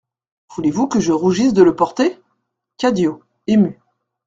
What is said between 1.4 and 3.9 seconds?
de le porter? CADIO, ému.